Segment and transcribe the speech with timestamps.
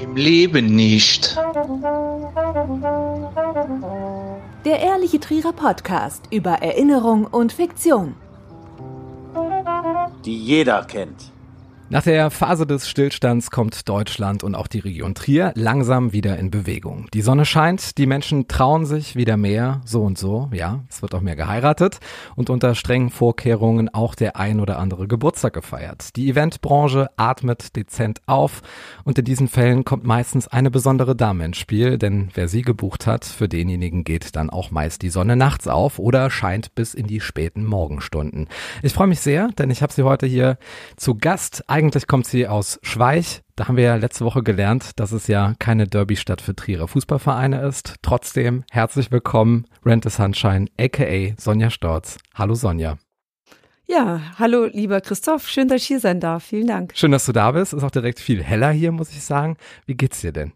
[0.00, 1.36] Im Leben nicht.
[4.64, 8.14] Der Ehrliche Trierer Podcast über Erinnerung und Fiktion.
[10.24, 11.32] Die jeder kennt.
[11.90, 16.50] Nach der Phase des Stillstands kommt Deutschland und auch die Region Trier langsam wieder in
[16.50, 17.06] Bewegung.
[17.14, 21.14] Die Sonne scheint, die Menschen trauen sich wieder mehr, so und so, ja, es wird
[21.14, 21.98] auch mehr geheiratet
[22.36, 26.14] und unter strengen Vorkehrungen auch der ein oder andere Geburtstag gefeiert.
[26.16, 28.60] Die Eventbranche atmet dezent auf
[29.04, 33.06] und in diesen Fällen kommt meistens eine besondere Dame ins Spiel, denn wer sie gebucht
[33.06, 37.06] hat, für denjenigen geht dann auch meist die Sonne nachts auf oder scheint bis in
[37.06, 38.46] die späten Morgenstunden.
[38.82, 40.58] Ich freue mich sehr, denn ich habe sie heute hier
[40.98, 43.42] zu Gast eigentlich kommt sie aus Schweich.
[43.54, 47.60] Da haben wir ja letzte Woche gelernt, dass es ja keine Derby-Stadt für Trierer Fußballvereine
[47.60, 47.94] ist.
[48.02, 52.18] Trotzdem herzlich willkommen, Rent the Sunshine, aka Sonja Storz.
[52.34, 52.98] Hallo Sonja.
[53.86, 56.46] Ja, hallo lieber Christoph, schön, dass ich hier sein darf.
[56.46, 56.96] Vielen Dank.
[56.96, 57.72] Schön, dass du da bist.
[57.72, 59.56] Ist auch direkt viel heller hier, muss ich sagen.
[59.86, 60.54] Wie geht's dir denn?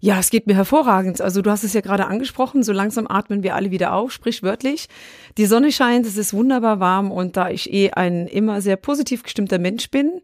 [0.00, 1.20] Ja, es geht mir hervorragend.
[1.20, 4.88] Also du hast es ja gerade angesprochen, so langsam atmen wir alle wieder auf, sprichwörtlich.
[5.38, 9.22] Die Sonne scheint, es ist wunderbar warm und da ich eh ein immer sehr positiv
[9.22, 10.20] gestimmter Mensch bin,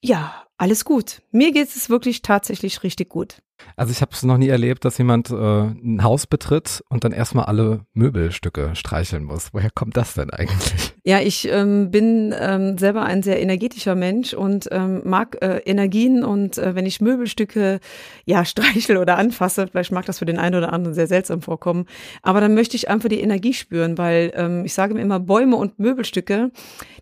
[0.00, 1.22] ja, alles gut.
[1.30, 3.42] Mir geht es wirklich tatsächlich richtig gut.
[3.76, 7.12] Also ich habe es noch nie erlebt, dass jemand äh, ein Haus betritt und dann
[7.12, 9.48] erstmal alle Möbelstücke streicheln muss.
[9.52, 10.94] Woher kommt das denn eigentlich?
[11.04, 16.24] Ja, ich ähm, bin ähm, selber ein sehr energetischer Mensch und ähm, mag äh, Energien
[16.24, 17.80] und äh, wenn ich Möbelstücke
[18.24, 21.86] ja streichel oder anfasse, vielleicht mag das für den einen oder anderen sehr seltsam vorkommen,
[22.22, 25.56] aber dann möchte ich einfach die Energie spüren, weil ähm, ich sage mir immer, Bäume
[25.56, 26.50] und Möbelstücke,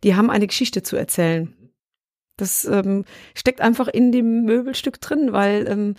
[0.02, 1.54] die haben eine Geschichte zu erzählen.
[2.36, 5.94] Das ähm, steckt einfach in dem Möbelstück drin, weil ähm,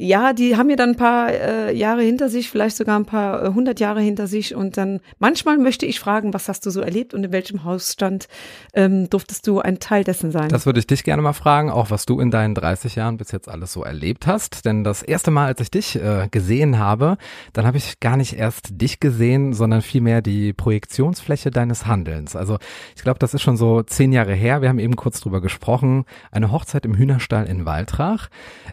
[0.00, 3.44] ja, die haben ja dann ein paar äh, Jahre hinter sich, vielleicht sogar ein paar
[3.44, 4.54] äh, hundert Jahre hinter sich.
[4.54, 8.26] Und dann manchmal möchte ich fragen, was hast du so erlebt und in welchem Hausstand
[8.72, 10.48] ähm, durftest du ein Teil dessen sein?
[10.48, 13.30] Das würde ich dich gerne mal fragen, auch was du in deinen 30 Jahren bis
[13.30, 14.64] jetzt alles so erlebt hast.
[14.64, 17.18] Denn das erste Mal, als ich dich äh, gesehen habe,
[17.52, 22.36] dann habe ich gar nicht erst dich gesehen, sondern vielmehr die Projektionsfläche deines Handelns.
[22.36, 22.56] Also
[22.96, 24.62] ich glaube, das ist schon so zehn Jahre her.
[24.62, 26.06] Wir haben eben kurz drüber gesprochen.
[26.32, 28.28] Eine Hochzeit im Hühnerstall in Waltrach.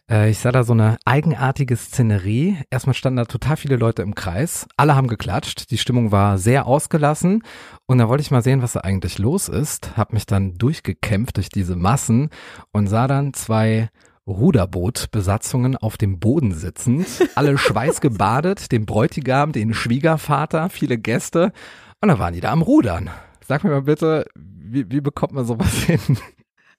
[0.09, 2.59] Äh, ich sah da so eine eigenartige Szenerie.
[2.69, 4.67] Erstmal standen da total viele Leute im Kreis.
[4.77, 5.71] Alle haben geklatscht.
[5.71, 7.41] Die Stimmung war sehr ausgelassen.
[7.87, 9.97] Und da wollte ich mal sehen, was da eigentlich los ist.
[9.97, 12.29] Hab mich dann durchgekämpft durch diese Massen
[12.71, 13.89] und sah dann zwei
[14.27, 21.51] Ruderbootbesatzungen auf dem Boden sitzend, alle schweißgebadet, den Bräutigam, den Schwiegervater, viele Gäste.
[21.99, 23.09] Und dann waren die da am Rudern.
[23.43, 25.99] Sag mir mal bitte, wie, wie bekommt man sowas hin?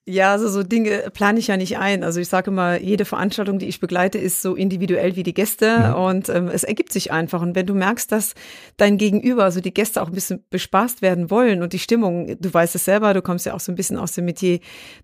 [0.08, 2.02] Ja, also so Dinge plane ich ja nicht ein.
[2.02, 5.66] Also ich sage immer, jede Veranstaltung, die ich begleite, ist so individuell wie die Gäste
[5.66, 5.92] ja.
[5.92, 7.42] und ähm, es ergibt sich einfach.
[7.42, 8.34] Und wenn du merkst, dass
[8.78, 12.54] dein Gegenüber, also die Gäste auch ein bisschen bespaßt werden wollen und die Stimmung, du
[12.54, 14.60] weißt es selber, du kommst ja auch so ein bisschen aus dem Metier,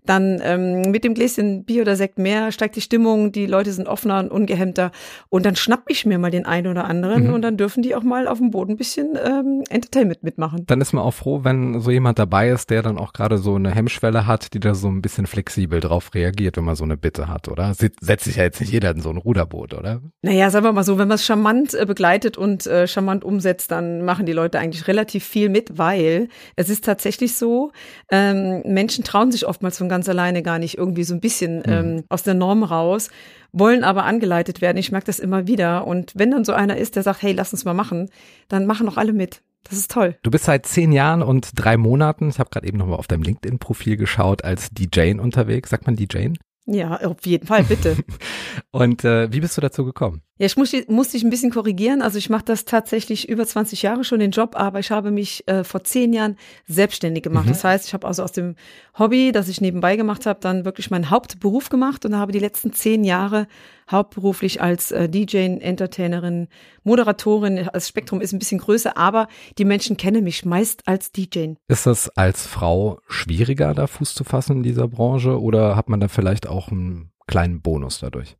[0.07, 3.87] dann ähm, mit dem Gläschen Bier oder Sekt mehr steigt die Stimmung, die Leute sind
[3.87, 4.91] offener und ungehemmter
[5.29, 7.33] und dann schnapp ich mir mal den einen oder anderen mhm.
[7.35, 10.63] und dann dürfen die auch mal auf dem Boden ein bisschen ähm, Entertainment mitmachen.
[10.65, 13.53] Dann ist man auch froh, wenn so jemand dabei ist, der dann auch gerade so
[13.53, 16.97] eine Hemmschwelle hat, die da so ein bisschen flexibel drauf reagiert, wenn man so eine
[16.97, 17.73] Bitte hat, oder?
[17.73, 20.01] Setzt sich ja jetzt nicht jeder in so ein Ruderboot, oder?
[20.21, 23.71] Naja, sagen wir mal so, wenn man es charmant äh, begleitet und äh, charmant umsetzt,
[23.71, 27.71] dann machen die Leute eigentlich relativ viel mit, weil es ist tatsächlich so,
[28.11, 31.63] ähm, Menschen trauen sich oftmals von ganz alleine gar nicht irgendwie so ein bisschen mhm.
[31.67, 33.09] ähm, aus der Norm raus
[33.57, 34.77] wollen aber angeleitet werden.
[34.77, 35.87] Ich merke das immer wieder.
[35.87, 38.09] Und wenn dann so einer ist, der sagt, hey, lass uns mal machen,
[38.49, 39.41] dann machen auch alle mit.
[39.65, 40.17] Das ist toll.
[40.23, 43.23] Du bist seit zehn Jahren und drei Monaten, ich habe gerade eben nochmal auf deinem
[43.23, 45.71] LinkedIn-Profil geschaut, als DJ unterwegs.
[45.71, 46.29] Sagt man DJ?
[46.67, 47.97] Ja, auf jeden Fall, bitte.
[48.71, 50.21] und äh, wie bist du dazu gekommen?
[50.37, 52.01] Ja, ich muss, musste dich ein bisschen korrigieren.
[52.01, 55.47] Also ich mache das tatsächlich über 20 Jahre schon den Job, aber ich habe mich
[55.47, 56.35] äh, vor zehn Jahren
[56.67, 57.45] selbstständig gemacht.
[57.45, 57.49] Mhm.
[57.49, 58.55] Das heißt, ich habe also aus dem
[58.99, 62.73] Hobby, das ich nebenbei gemacht habe, dann wirklich meinen Hauptberuf gemacht und habe die letzten
[62.73, 63.47] zehn Jahre
[63.89, 66.49] hauptberuflich als äh, DJ, Entertainerin,
[66.83, 67.69] Moderatorin.
[67.71, 71.53] Das Spektrum ist ein bisschen größer, aber die Menschen kennen mich meist als DJ.
[71.69, 76.01] Ist das als Frau schwieriger, da Fuß zu fassen in dieser Branche oder hat man
[76.01, 78.35] da vielleicht auch einen kleinen Bonus dadurch?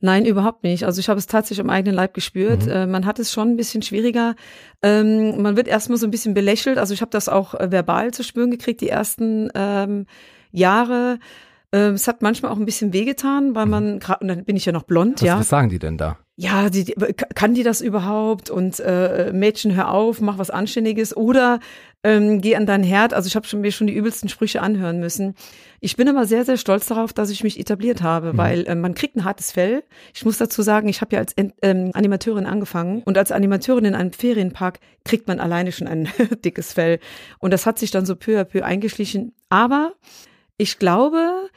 [0.00, 0.84] Nein, überhaupt nicht.
[0.84, 2.66] Also ich habe es tatsächlich im eigenen Leib gespürt.
[2.66, 2.72] Mhm.
[2.72, 4.36] Äh, man hat es schon ein bisschen schwieriger.
[4.82, 6.78] Ähm, man wird erstmal so ein bisschen belächelt.
[6.78, 10.06] Also ich habe das auch äh, verbal zu spüren gekriegt, die ersten ähm,
[10.52, 11.18] Jahre.
[11.72, 13.70] Ähm, es hat manchmal auch ein bisschen wehgetan, weil mhm.
[13.70, 15.38] man gerade, und dann bin ich ja noch blond, was, ja.
[15.38, 16.18] Was sagen die denn da?
[16.36, 16.94] Ja, die, die,
[17.34, 18.48] kann die das überhaupt?
[18.48, 21.58] Und äh, Mädchen, hör auf, mach was Anständiges oder
[22.04, 23.12] ähm, geh an deinen Herd.
[23.12, 25.34] Also ich habe schon, mir schon die übelsten Sprüche anhören müssen.
[25.80, 28.36] Ich bin aber sehr, sehr stolz darauf, dass ich mich etabliert habe, mhm.
[28.38, 29.84] weil äh, man kriegt ein hartes Fell.
[30.14, 33.94] Ich muss dazu sagen, ich habe ja als ähm, Animateurin angefangen und als Animateurin in
[33.94, 36.08] einem Ferienpark kriegt man alleine schon ein
[36.44, 36.98] dickes Fell.
[37.38, 39.32] Und das hat sich dann so peu à peu eingeschlichen.
[39.48, 39.92] Aber
[40.56, 41.48] ich glaube,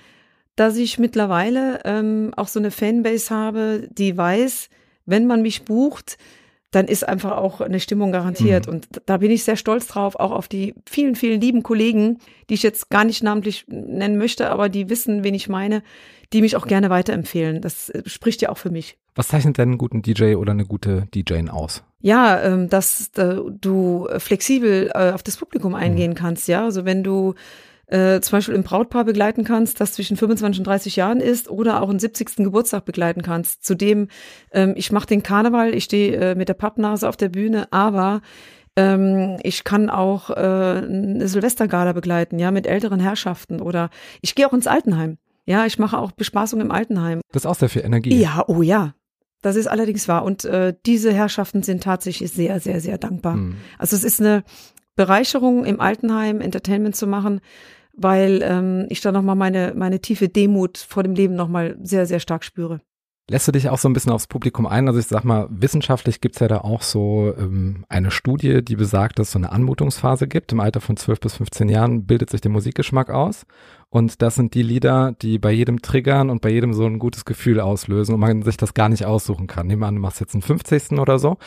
[0.55, 4.69] dass ich mittlerweile ähm, auch so eine Fanbase habe, die weiß,
[5.05, 6.17] wenn man mich bucht,
[6.71, 8.67] dann ist einfach auch eine Stimmung garantiert.
[8.67, 8.73] Mhm.
[8.73, 12.19] Und da bin ich sehr stolz drauf, auch auf die vielen, vielen lieben Kollegen,
[12.49, 15.83] die ich jetzt gar nicht namentlich nennen möchte, aber die wissen, wen ich meine,
[16.31, 17.61] die mich auch gerne weiterempfehlen.
[17.61, 18.97] Das äh, spricht ja auch für mich.
[19.15, 21.83] Was zeichnet denn einen guten DJ oder eine gute DJin aus?
[21.99, 26.15] Ja, ähm, dass äh, du flexibel äh, auf das Publikum eingehen mhm.
[26.15, 26.47] kannst.
[26.47, 27.35] Ja, also wenn du
[27.91, 31.81] äh, zum Beispiel im Brautpaar begleiten kannst, das zwischen 25 und 30 Jahren ist, oder
[31.81, 32.37] auch einen 70.
[32.37, 33.65] Geburtstag begleiten kannst.
[33.65, 34.07] Zudem,
[34.51, 38.21] ähm, ich mache den Karneval, ich stehe äh, mit der Pappnase auf der Bühne, aber
[38.77, 43.89] ähm, ich kann auch äh, eine Silvestergala begleiten, ja, mit älteren Herrschaften oder
[44.21, 45.17] ich gehe auch ins Altenheim.
[45.45, 47.19] Ja, ich mache auch Bespaßung im Altenheim.
[47.33, 48.15] Das ist auch sehr viel Energie.
[48.15, 48.93] Ja, oh ja.
[49.41, 50.23] Das ist allerdings wahr.
[50.23, 53.33] Und äh, diese Herrschaften sind tatsächlich sehr, sehr, sehr dankbar.
[53.33, 53.57] Hm.
[53.79, 54.43] Also es ist eine
[54.95, 57.41] Bereicherung, im Altenheim Entertainment zu machen
[57.93, 62.19] weil ähm, ich da nochmal meine, meine tiefe Demut vor dem Leben nochmal sehr, sehr
[62.19, 62.81] stark spüre.
[63.29, 64.87] Lässt du dich auch so ein bisschen aufs Publikum ein?
[64.87, 69.19] Also ich sag mal, wissenschaftlich gibt's ja da auch so ähm, eine Studie, die besagt,
[69.19, 70.51] dass es so eine Anmutungsphase gibt.
[70.51, 73.45] Im Alter von 12 bis 15 Jahren bildet sich der Musikgeschmack aus.
[73.93, 77.25] Und das sind die Lieder, die bei jedem triggern und bei jedem so ein gutes
[77.25, 79.67] Gefühl auslösen und man sich das gar nicht aussuchen kann.
[79.67, 80.97] Nehmen wir an, du machst jetzt einen 50.
[80.97, 81.37] oder so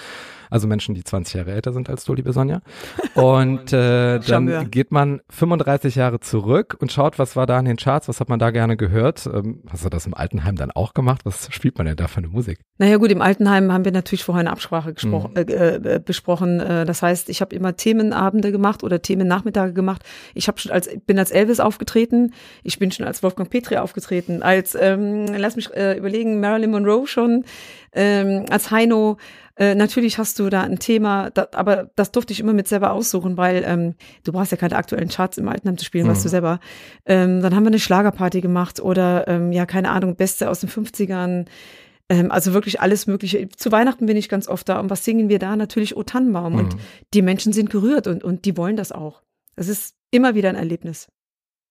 [0.54, 2.60] also Menschen, die 20 Jahre älter sind als du, liebe Sonja.
[3.14, 7.76] Und äh, dann geht man 35 Jahre zurück und schaut, was war da in den
[7.76, 9.26] Charts, was hat man da gerne gehört.
[9.26, 11.22] Ähm, hast du das im Altenheim dann auch gemacht?
[11.24, 12.60] Was spielt man denn da für eine Musik?
[12.78, 15.48] Naja gut, im Altenheim haben wir natürlich vorher eine Absprache gesprochen, mhm.
[15.48, 16.60] äh, äh, besprochen.
[16.60, 20.02] Äh, das heißt, ich habe immer Themenabende gemacht oder Themennachmittage gemacht.
[20.34, 22.32] Ich hab schon als, bin als Elvis aufgetreten,
[22.62, 27.06] ich bin schon als Wolfgang Petri aufgetreten, als, ähm, lass mich äh, überlegen, Marilyn Monroe
[27.06, 27.44] schon,
[27.92, 29.18] ähm, als Heino,
[29.56, 32.90] äh, natürlich hast du da ein Thema, da, aber das durfte ich immer mit selber
[32.92, 33.94] aussuchen, weil ähm,
[34.24, 36.10] du brauchst ja keine aktuellen Charts im Altenheim zu spielen, mhm.
[36.10, 36.58] weißt du selber.
[37.06, 40.70] Ähm, dann haben wir eine Schlagerparty gemacht oder ähm, ja, keine Ahnung, Beste aus den
[40.70, 41.46] 50ern.
[42.08, 43.48] Ähm, also wirklich alles Mögliche.
[43.48, 44.80] Zu Weihnachten bin ich ganz oft da.
[44.80, 45.54] Und was singen wir da?
[45.54, 46.54] Natürlich O Tannenbaum.
[46.54, 46.58] Mhm.
[46.58, 46.76] Und
[47.14, 49.22] die Menschen sind gerührt und, und die wollen das auch.
[49.54, 51.08] Das ist immer wieder ein Erlebnis.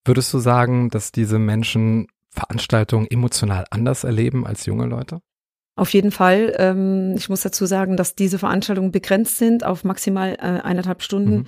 [0.06, 5.22] Würdest du sagen, dass diese Menschen Veranstaltungen emotional anders erleben als junge Leute?
[5.76, 6.56] Auf jeden Fall.
[6.60, 11.36] Ähm, ich muss dazu sagen, dass diese Veranstaltungen begrenzt sind auf maximal äh, eineinhalb Stunden,
[11.36, 11.46] mhm.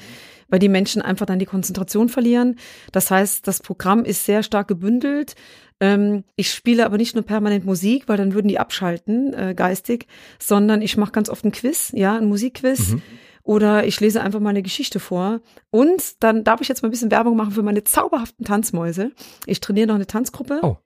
[0.48, 2.56] weil die Menschen einfach dann die Konzentration verlieren.
[2.92, 5.36] Das heißt, das Programm ist sehr stark gebündelt.
[5.80, 10.08] Ähm, ich spiele aber nicht nur permanent Musik, weil dann würden die abschalten, äh, geistig,
[10.40, 12.94] sondern ich mache ganz oft ein Quiz, ja, ein Musikquiz.
[12.94, 13.01] Mhm.
[13.46, 15.40] Oder ich lese einfach mal eine Geschichte vor.
[15.70, 19.12] Und dann darf ich jetzt mal ein bisschen Werbung machen für meine zauberhaften Tanzmäuse.
[19.46, 20.60] Ich trainiere noch eine Tanzgruppe.
[20.62, 20.78] Oh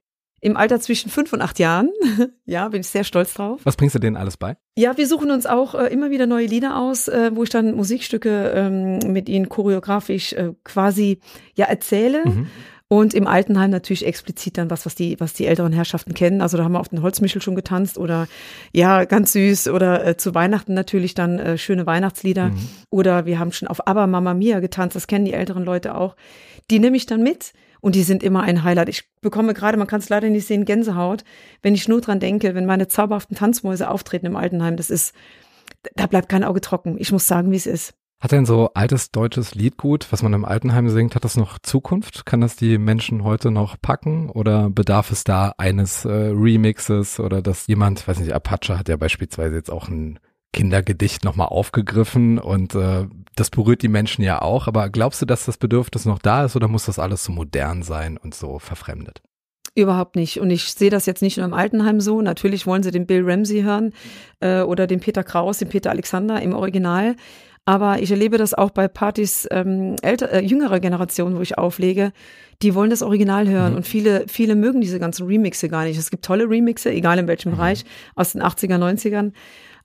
[0.41, 1.91] im Alter zwischen fünf und acht Jahren.
[2.45, 3.61] ja, bin ich sehr stolz drauf.
[3.63, 4.57] Was bringst du denen alles bei?
[4.77, 7.75] Ja, wir suchen uns auch äh, immer wieder neue Lieder aus, äh, wo ich dann
[7.75, 11.19] Musikstücke ähm, mit ihnen choreografisch äh, quasi
[11.55, 12.25] ja erzähle.
[12.25, 12.47] Mhm.
[12.91, 16.41] Und im Altenheim natürlich explizit dann was, was die, was die älteren Herrschaften kennen.
[16.41, 18.27] Also da haben wir auf den Holzmichel schon getanzt oder
[18.73, 22.49] ja, ganz süß oder äh, zu Weihnachten natürlich dann äh, schöne Weihnachtslieder.
[22.49, 22.69] Mhm.
[22.89, 26.15] Oder wir haben schon auf Aber Mama Mia getanzt, das kennen die älteren Leute auch.
[26.71, 28.89] Die nehme ich dann mit und die sind immer ein Highlight.
[28.89, 31.23] Ich bekomme gerade, man kann es leider nicht sehen, Gänsehaut,
[31.61, 34.77] wenn ich nur dran denke, wenn meine zauberhaften Tanzmäuse auftreten im Altenheim.
[34.77, 35.13] Das ist,
[35.95, 36.95] da bleibt kein Auge trocken.
[36.97, 37.93] Ich muss sagen, wie es ist.
[38.21, 42.25] Hat denn so altes deutsches Liedgut, was man im Altenheim singt, hat das noch Zukunft?
[42.25, 44.29] Kann das die Menschen heute noch packen?
[44.29, 48.97] Oder bedarf es da eines äh, Remixes oder dass jemand, weiß nicht, Apache hat ja
[48.97, 50.19] beispielsweise jetzt auch ein
[50.51, 54.67] Kindergedicht nochmal aufgegriffen und äh, das berührt die Menschen ja auch.
[54.67, 57.83] Aber glaubst du, dass das Bedürfnis noch da ist oder muss das alles so modern
[57.83, 59.21] sein und so verfremdet?
[59.75, 60.41] Überhaupt nicht.
[60.41, 62.21] Und ich sehe das jetzt nicht nur im Altenheim so.
[62.21, 63.93] Natürlich wollen sie den Bill Ramsey hören
[64.41, 67.15] äh, oder den Peter Kraus, den Peter Alexander im Original.
[67.65, 72.11] Aber ich erlebe das auch bei Partys ähm, älter, äh, jüngerer Generation, wo ich auflege.
[72.61, 73.77] Die wollen das Original hören mhm.
[73.77, 75.97] und viele, viele mögen diese ganzen Remixe gar nicht.
[75.97, 77.57] Es gibt tolle Remixe, egal in welchem mhm.
[77.57, 77.85] Bereich,
[78.15, 79.33] aus den 80er, 90ern.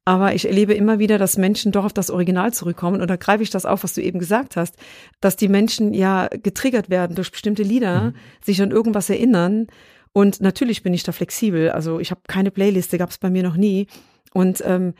[0.06, 3.00] Aber ich erlebe immer wieder, dass Menschen doch auf das Original zurückkommen.
[3.00, 4.76] Und da greife ich das auf, was du eben gesagt hast,
[5.20, 8.14] dass die Menschen ja getriggert werden durch bestimmte Lieder, mhm.
[8.42, 9.66] sich an irgendwas erinnern.
[10.12, 11.70] Und natürlich bin ich da flexibel.
[11.70, 13.86] Also ich habe keine Playliste, gab es bei mir noch nie.
[14.34, 14.94] Und ähm,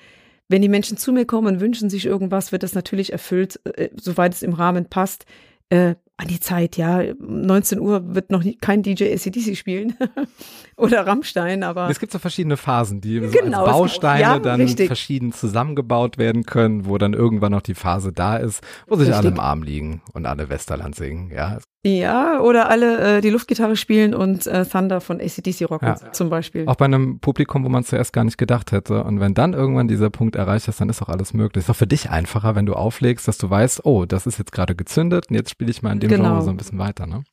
[0.49, 3.91] wenn die Menschen zu mir kommen und wünschen sich irgendwas, wird das natürlich erfüllt, äh,
[3.97, 5.27] soweit es im Rahmen passt.
[5.71, 9.97] Äh, an die Zeit, ja, 19 Uhr wird noch nie, kein DJ ACDC spielen
[10.77, 11.91] oder Rammstein, aber.
[11.91, 14.87] Es gibt so verschiedene Phasen, die so genau, als Bausteine ja, dann richtig.
[14.87, 19.19] verschieden zusammengebaut werden können, wo dann irgendwann noch die Phase da ist, wo sich richtig.
[19.19, 21.59] alle im Arm liegen und alle Westerland singen, ja.
[21.87, 26.13] Ja, oder alle äh, die Luftgitarre spielen und äh, Thunder von ACDC rocken ja.
[26.13, 26.67] zum Beispiel.
[26.67, 29.05] Auch bei einem Publikum, wo man zuerst gar nicht gedacht hätte.
[29.05, 31.65] Und wenn dann irgendwann dieser Punkt erreicht ist, dann ist auch alles möglich.
[31.65, 34.53] Ist auch für dich einfacher, wenn du auflegst, dass du weißt, oh, das ist jetzt
[34.53, 36.31] gerade gezündet und jetzt spiele ich mal in dem genau.
[36.31, 37.25] Genre so ein bisschen weiter, ne?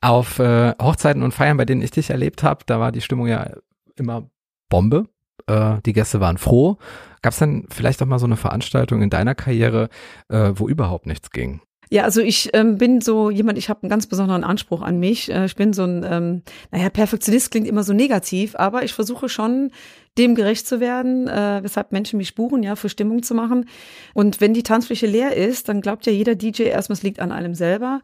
[0.00, 3.28] Auf äh, Hochzeiten und Feiern, bei denen ich dich erlebt habe, da war die Stimmung
[3.28, 3.50] ja
[3.96, 4.28] immer
[4.68, 5.06] Bombe.
[5.46, 6.78] Äh, die Gäste waren froh.
[7.22, 9.88] Gab es dann vielleicht auch mal so eine Veranstaltung in deiner Karriere,
[10.28, 11.60] äh, wo überhaupt nichts ging?
[11.92, 15.30] Ja, also ich ähm, bin so jemand, ich habe einen ganz besonderen Anspruch an mich.
[15.30, 19.28] Äh, ich bin so ein, ähm, naja, Perfektionist klingt immer so negativ, aber ich versuche
[19.28, 19.70] schon,
[20.16, 23.68] dem gerecht zu werden, äh, weshalb Menschen mich buchen, ja, für Stimmung zu machen.
[24.14, 27.30] Und wenn die Tanzfläche leer ist, dann glaubt ja jeder DJ erstmal, es liegt an
[27.30, 28.00] einem selber.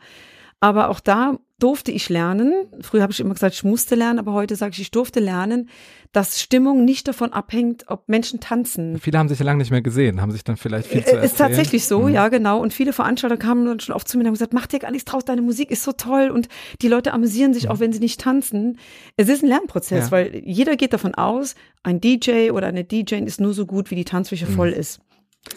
[0.60, 2.52] Aber auch da durfte ich lernen.
[2.80, 5.68] Früher habe ich immer gesagt, ich musste lernen, aber heute sage ich, ich durfte lernen,
[6.12, 8.98] dass Stimmung nicht davon abhängt, ob Menschen tanzen.
[8.98, 11.24] Viele haben sich ja lange nicht mehr gesehen, haben sich dann vielleicht viel zu erzählen.
[11.24, 12.14] Ist tatsächlich so, mhm.
[12.14, 12.60] ja genau.
[12.60, 14.92] Und viele Veranstalter kamen dann schon oft zu mir und haben gesagt, mach dir gar
[14.92, 16.48] nichts draus, deine Musik ist so toll und
[16.80, 17.70] die Leute amüsieren sich mhm.
[17.70, 18.78] auch, wenn sie nicht tanzen.
[19.16, 20.10] Es ist ein Lernprozess, ja.
[20.12, 23.96] weil jeder geht davon aus, ein DJ oder eine DJ ist nur so gut, wie
[23.96, 24.54] die Tanzfläche mhm.
[24.54, 25.00] voll ist.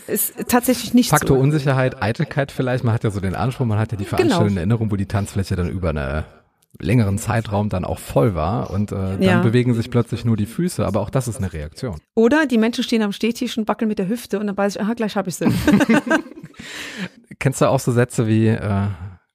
[0.08, 1.44] Ist tatsächlich nicht Faktor so.
[1.44, 2.84] Unsicherheit, Eitelkeit vielleicht.
[2.84, 4.52] Man hat ja so den Anspruch, man hat ja die Veranstaltung genau.
[4.52, 6.26] in Erinnerung, wo die Tanzfläche dann über eine
[6.80, 9.42] längeren Zeitraum dann auch voll war und äh, dann ja.
[9.42, 12.00] bewegen sich plötzlich nur die Füße, aber auch das ist eine Reaktion.
[12.16, 14.82] Oder die Menschen stehen am Stehtisch und wackeln mit der Hüfte und dann weiß ich,
[14.82, 15.46] aha, gleich habe ich sie.
[17.40, 18.88] Kennst du auch so Sätze wie, äh,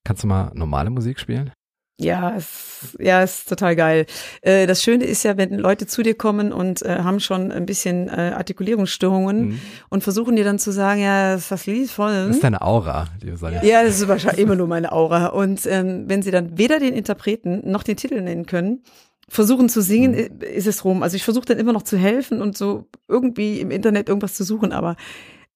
[0.04, 1.52] kannst du mal normale Musik spielen?
[1.98, 4.04] Ja, es, ja, ist total geil.
[4.42, 7.64] Äh, das Schöne ist ja, wenn Leute zu dir kommen und äh, haben schon ein
[7.64, 9.60] bisschen äh, Artikulierungsstörungen mhm.
[9.88, 12.26] und versuchen dir dann zu sagen, ja, das ist das Lied voll.
[12.26, 13.64] Das ist deine Aura, die du sagst.
[13.64, 15.28] Ja, das ist wahrscheinlich immer nur meine Aura.
[15.28, 18.82] Und ähm, wenn sie dann weder den Interpreten noch den Titel nennen können,
[19.26, 20.42] versuchen zu singen, mhm.
[20.42, 21.02] ist es rum.
[21.02, 24.44] Also ich versuche dann immer noch zu helfen und so irgendwie im Internet irgendwas zu
[24.44, 24.96] suchen, aber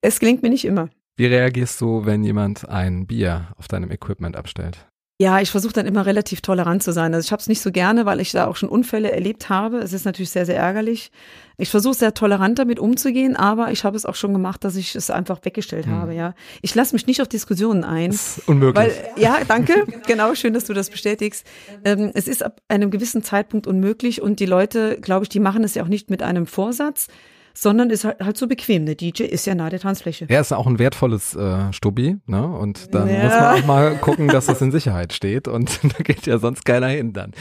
[0.01, 0.89] es gelingt mir nicht immer.
[1.17, 4.90] Wie reagierst du, wenn jemand ein Bier auf deinem Equipment abstellt?
[5.21, 7.13] Ja, ich versuche dann immer relativ tolerant zu sein.
[7.13, 9.77] Also ich habe es nicht so gerne, weil ich da auch schon Unfälle erlebt habe.
[9.77, 11.13] Es ist natürlich sehr, sehr ärgerlich.
[11.59, 14.95] Ich versuche sehr tolerant damit umzugehen, aber ich habe es auch schon gemacht, dass ich
[14.95, 15.93] es einfach weggestellt hm.
[15.93, 16.15] habe.
[16.15, 18.13] Ja, ich lasse mich nicht auf Diskussionen ein.
[18.13, 18.75] Das ist unmöglich.
[18.77, 19.85] Weil, ja, danke.
[20.07, 21.47] genau, schön, dass du das bestätigst.
[21.85, 25.65] Ähm, es ist ab einem gewissen Zeitpunkt unmöglich und die Leute, glaube ich, die machen
[25.65, 27.09] es ja auch nicht mit einem Vorsatz
[27.55, 28.87] sondern ist halt, halt so bequem.
[28.87, 30.27] Der DJ ist ja nahe der Tanzfläche.
[30.29, 32.47] Er ist auch ein wertvolles äh, Stubbi, ne?
[32.47, 33.25] Und dann ja.
[33.25, 36.65] muss man auch mal gucken, dass das in Sicherheit steht und da geht ja sonst
[36.65, 37.33] keiner hin dann.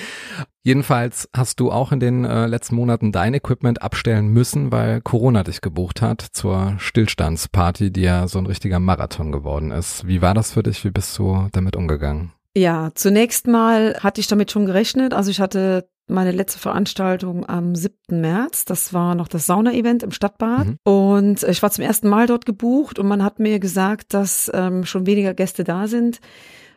[0.63, 5.43] Jedenfalls hast du auch in den äh, letzten Monaten dein Equipment abstellen müssen, weil Corona
[5.43, 10.05] dich gebucht hat zur Stillstandsparty, die ja so ein richtiger Marathon geworden ist.
[10.05, 10.83] Wie war das für dich?
[10.83, 12.33] Wie bist du damit umgegangen?
[12.55, 15.13] Ja, zunächst mal hatte ich damit schon gerechnet.
[15.13, 17.95] Also ich hatte meine letzte Veranstaltung am 7.
[18.09, 18.65] März.
[18.65, 20.67] Das war noch das Sauna-Event im Stadtbad.
[20.67, 20.77] Mhm.
[20.83, 24.85] Und ich war zum ersten Mal dort gebucht und man hat mir gesagt, dass ähm,
[24.85, 26.19] schon weniger Gäste da sind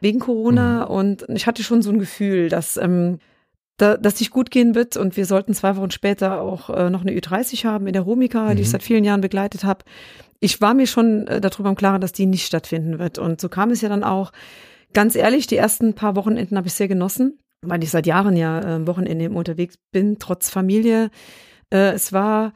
[0.01, 0.87] wegen Corona.
[0.87, 0.91] Mhm.
[0.95, 3.19] Und ich hatte schon so ein Gefühl, dass ähm,
[3.77, 7.03] da, dass sich gut gehen wird und wir sollten zwei Wochen später auch äh, noch
[7.03, 8.57] eine Ü30 haben in der Romika, mhm.
[8.57, 8.73] die ich mhm.
[8.73, 9.85] seit vielen Jahren begleitet habe.
[10.41, 13.49] Ich war mir schon äh, darüber im Klaren, dass die nicht stattfinden wird und so
[13.49, 14.33] kam es ja dann auch.
[14.95, 18.61] Ganz ehrlich, die ersten paar Wochenenden habe ich sehr genossen weil ich seit Jahren ja
[18.61, 21.11] äh, Wochenende unterwegs bin, trotz Familie.
[21.73, 22.53] Äh, es war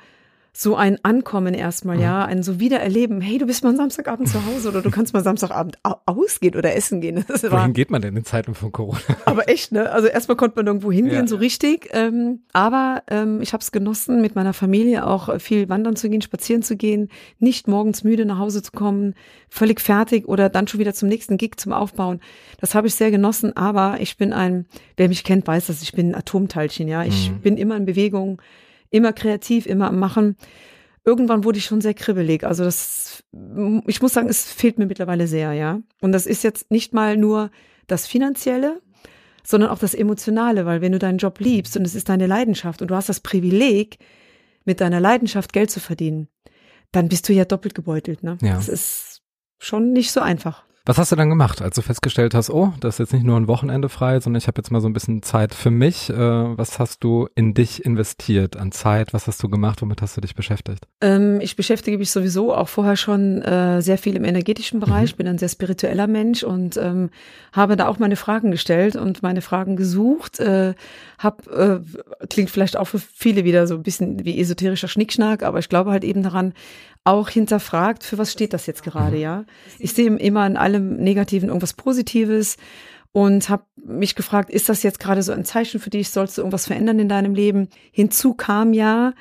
[0.59, 2.03] so ein Ankommen erstmal, mhm.
[2.03, 3.21] ja, ein so Wiedererleben.
[3.21, 7.03] Hey, du bist mal Samstagabend zu Hause oder du kannst mal Samstagabend ausgehen oder essen
[7.03, 7.25] gehen.
[7.37, 8.99] Das Wohin war, geht man denn in Zeiten von Corona?
[9.27, 9.91] Aber echt, ne?
[9.91, 11.27] Also erstmal konnte man irgendwo hingehen, ja.
[11.27, 11.91] so richtig.
[11.93, 16.23] Ähm, aber ähm, ich habe es genossen, mit meiner Familie auch viel wandern zu gehen,
[16.23, 19.15] spazieren zu gehen, nicht morgens müde nach Hause zu kommen,
[19.51, 22.21] völlig fertig oder dann schon wieder zum nächsten Gig zum Aufbauen.
[22.59, 23.55] Das habe ich sehr genossen.
[23.57, 24.65] Aber ich bin ein,
[24.97, 27.05] wer mich kennt, weiß, dass ich bin ein Atomteilchen, ja.
[27.05, 27.41] Ich mhm.
[27.41, 28.41] bin immer in Bewegung
[28.97, 30.37] immer kreativ, immer am Machen.
[31.05, 32.45] Irgendwann wurde ich schon sehr kribbelig.
[32.45, 33.23] Also das,
[33.87, 35.81] ich muss sagen, es fehlt mir mittlerweile sehr, ja.
[36.00, 37.50] Und das ist jetzt nicht mal nur
[37.87, 38.81] das Finanzielle,
[39.45, 42.83] sondern auch das Emotionale, weil wenn du deinen Job liebst und es ist deine Leidenschaft
[42.83, 43.99] und du hast das Privileg,
[44.67, 46.29] mit deiner Leidenschaft Geld zu verdienen,
[46.93, 48.37] dann bist du ja doppelt gebeutelt, ne?
[48.43, 48.57] Ja.
[48.57, 49.23] Das ist
[49.59, 50.66] schon nicht so einfach.
[50.88, 53.37] Was hast du dann gemacht, als du festgestellt hast, oh, das ist jetzt nicht nur
[53.37, 56.11] ein Wochenende frei, sondern ich habe jetzt mal so ein bisschen Zeit für mich.
[56.11, 59.12] Äh, was hast du in dich investiert an Zeit?
[59.12, 59.83] Was hast du gemacht?
[59.83, 60.87] Womit hast du dich beschäftigt?
[61.00, 65.14] Ähm, ich beschäftige mich sowieso auch vorher schon äh, sehr viel im energetischen Bereich.
[65.14, 65.16] Mhm.
[65.16, 67.11] Bin ein sehr spiritueller Mensch und ähm,
[67.52, 70.38] habe da auch meine Fragen gestellt und meine Fragen gesucht.
[70.38, 70.75] Äh,
[71.19, 71.81] hab, äh,
[72.31, 75.90] klingt vielleicht auch für viele wieder so ein bisschen wie esoterischer Schnickschnack, aber ich glaube
[75.90, 76.52] halt eben daran,
[77.07, 79.23] auch hinterfragt, für was steht das jetzt gerade, mhm.
[79.23, 79.45] ja?
[79.79, 82.57] Ich sehe immer in allem Negativen irgendwas Positives
[83.13, 86.11] und habe mich gefragt, ist das jetzt gerade so ein Zeichen für dich?
[86.11, 87.69] Sollst du irgendwas verändern in deinem Leben?
[87.91, 89.15] Hinzu kam ja,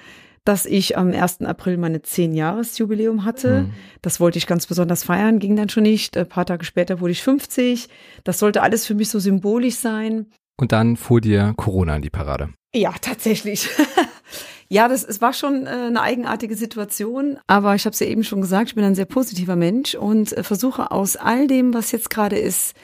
[0.43, 1.41] dass ich am 1.
[1.41, 3.61] April meine 10-Jahres-Jubiläum hatte.
[3.63, 3.73] Mhm.
[4.01, 6.17] Das wollte ich ganz besonders feiern, ging dann schon nicht.
[6.17, 7.87] Ein paar Tage später wurde ich 50.
[8.23, 10.27] Das sollte alles für mich so symbolisch sein.
[10.57, 12.49] Und dann fuhr dir Corona in die Parade.
[12.75, 13.69] Ja, tatsächlich.
[14.67, 18.23] Ja, das es war schon äh, eine eigenartige Situation, aber ich habe es ja eben
[18.23, 21.91] schon gesagt, ich bin ein sehr positiver Mensch und äh, versuche aus all dem, was
[21.91, 22.75] jetzt gerade ist,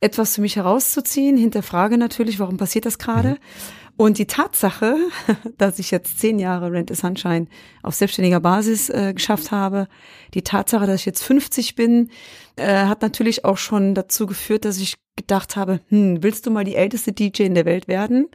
[0.00, 3.30] etwas für mich herauszuziehen, hinterfrage natürlich, warum passiert das gerade.
[3.30, 3.36] Mhm.
[3.98, 4.96] Und die Tatsache,
[5.58, 7.46] dass ich jetzt zehn Jahre Rent a Sunshine
[7.82, 9.88] auf selbstständiger Basis äh, geschafft habe,
[10.34, 12.10] die Tatsache, dass ich jetzt 50 bin,
[12.56, 16.64] äh, hat natürlich auch schon dazu geführt, dass ich gedacht habe, hm, willst du mal
[16.64, 18.28] die älteste DJ in der Welt werden?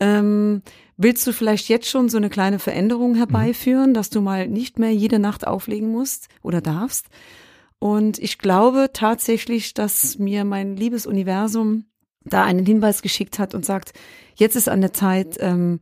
[0.00, 0.62] Ähm,
[0.98, 4.92] willst du vielleicht jetzt schon so eine kleine Veränderung herbeiführen, dass du mal nicht mehr
[4.92, 7.06] jede Nacht auflegen musst oder darfst?
[7.78, 11.84] Und ich glaube tatsächlich, dass mir mein liebes Universum
[12.24, 13.92] da einen Hinweis geschickt hat und sagt,
[14.34, 15.80] jetzt ist an der Zeit, ähm,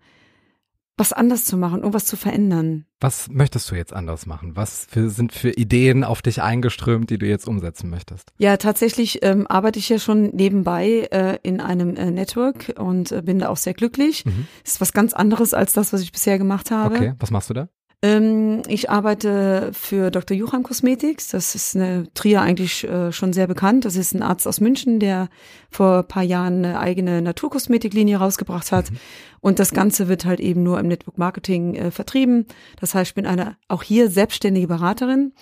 [0.96, 2.86] was anders zu machen, irgendwas zu verändern.
[3.00, 4.56] Was möchtest du jetzt anders machen?
[4.56, 8.32] Was für, sind für Ideen auf dich eingeströmt, die du jetzt umsetzen möchtest?
[8.38, 13.20] Ja, tatsächlich ähm, arbeite ich ja schon nebenbei äh, in einem äh, Network und äh,
[13.20, 14.24] bin da auch sehr glücklich.
[14.24, 14.46] Mhm.
[14.64, 16.96] Ist was ganz anderes als das, was ich bisher gemacht habe.
[16.96, 17.68] Okay, was machst du da?
[18.02, 20.36] Ähm, ich arbeite für Dr.
[20.36, 21.28] Jucham Cosmetics.
[21.28, 23.84] Das ist eine Trier eigentlich äh, schon sehr bekannt.
[23.84, 25.28] Das ist ein Arzt aus München, der
[25.70, 28.90] vor paar Jahren eine eigene Naturkosmetiklinie rausgebracht hat.
[28.90, 28.96] Mhm.
[29.40, 32.46] Und das Ganze wird halt eben nur im Network Marketing äh, vertrieben.
[32.80, 35.32] Das heißt, ich bin eine auch hier selbstständige Beraterin.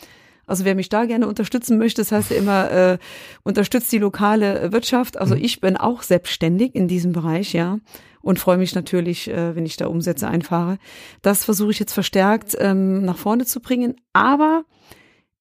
[0.47, 2.99] Also wer mich da gerne unterstützen möchte, das heißt ja immer, äh,
[3.45, 5.17] unterstützt die lokale Wirtschaft.
[5.17, 5.43] Also mhm.
[5.43, 7.81] ich bin auch selbstständig in diesem Bereich, ja
[8.25, 10.79] und freue mich natürlich, äh, wenn ich da Umsätze einfahre.
[11.23, 13.97] Das versuche ich jetzt verstärkt ähm, nach vorne zu bringen.
[14.13, 14.65] Aber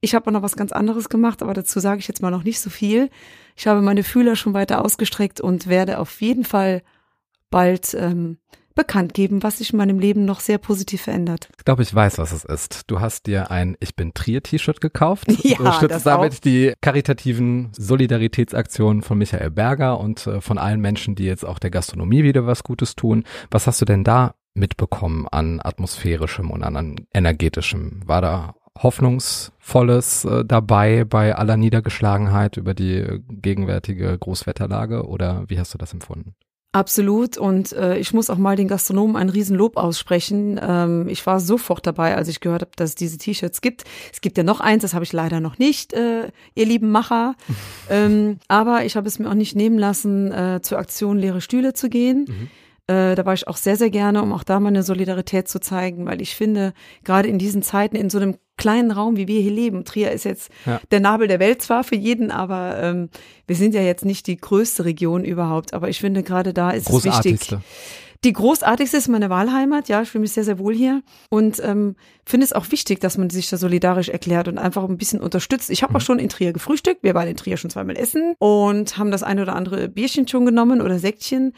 [0.01, 2.43] ich habe auch noch was ganz anderes gemacht, aber dazu sage ich jetzt mal noch
[2.43, 3.09] nicht so viel.
[3.55, 6.83] Ich habe meine Fühler schon weiter ausgestreckt und werde auf jeden Fall
[7.49, 8.37] bald ähm,
[8.75, 11.49] bekannt geben, was sich in meinem Leben noch sehr positiv verändert.
[11.57, 12.83] Ich glaube, ich weiß, was es ist.
[12.87, 15.27] Du hast dir ein Ich bin Trier-T-Shirt gekauft.
[15.43, 16.39] Ja, du stützt damit auch.
[16.39, 21.69] die karitativen Solidaritätsaktionen von Michael Berger und äh, von allen Menschen, die jetzt auch der
[21.69, 23.25] Gastronomie wieder was Gutes tun.
[23.51, 28.01] Was hast du denn da mitbekommen an atmosphärischem und an energetischem?
[28.05, 35.73] War da Hoffnungsvolles äh, dabei bei aller Niedergeschlagenheit über die gegenwärtige Großwetterlage oder wie hast
[35.73, 36.35] du das empfunden?
[36.73, 37.37] Absolut.
[37.37, 40.59] Und äh, ich muss auch mal den Gastronomen ein Riesenlob aussprechen.
[40.61, 43.83] Ähm, ich war sofort dabei, als ich gehört habe, dass es diese T-Shirts gibt.
[44.11, 47.35] Es gibt ja noch eins, das habe ich leider noch nicht, äh, ihr lieben Macher.
[47.91, 51.73] ähm, aber ich habe es mir auch nicht nehmen lassen, äh, zur Aktion Leere Stühle
[51.73, 52.25] zu gehen.
[52.27, 52.49] Mhm.
[52.87, 56.05] Äh, da war ich auch sehr, sehr gerne, um auch da meine Solidarität zu zeigen,
[56.05, 56.73] weil ich finde,
[57.05, 60.25] gerade in diesen Zeiten, in so einem kleinen Raum, wie wir hier leben, Trier ist
[60.25, 60.81] jetzt ja.
[60.91, 63.09] der Nabel der Welt zwar für jeden, aber ähm,
[63.47, 66.89] wir sind ja jetzt nicht die größte Region überhaupt, aber ich finde, gerade da ist
[66.89, 67.55] es wichtig.
[68.25, 71.95] Die großartigste ist meine Wahlheimat, ja, ich fühle mich sehr, sehr wohl hier und ähm,
[72.25, 75.69] finde es auch wichtig, dass man sich da solidarisch erklärt und einfach ein bisschen unterstützt.
[75.69, 75.97] Ich habe mhm.
[75.97, 79.23] auch schon in Trier gefrühstückt, wir waren in Trier schon zweimal essen und haben das
[79.23, 81.53] ein oder andere Bierchen schon genommen oder Säckchen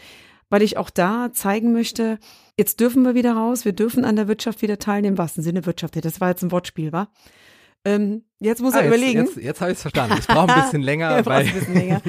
[0.50, 2.20] weil ich auch da zeigen möchte,
[2.58, 5.66] jetzt dürfen wir wieder raus, wir dürfen an der Wirtschaft wieder teilnehmen, was im Sinne
[5.66, 7.10] Wirtschaft, das war jetzt ein Wortspiel, war.
[7.86, 9.26] Ähm, jetzt muss ah, er jetzt, überlegen.
[9.26, 10.18] Jetzt, jetzt habe ich es verstanden.
[10.20, 11.24] Ich brauche ein bisschen länger.
[11.26, 12.02] weil, bisschen länger.